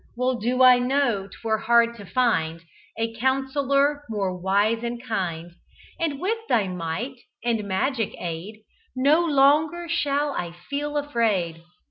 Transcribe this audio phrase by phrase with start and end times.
[0.17, 2.61] Well do I know 'twere hard to find
[2.97, 5.51] A councillor more wise and kind;
[5.99, 8.63] And, with thy might and magic aid
[8.95, 11.61] No longer shall I feel afraid.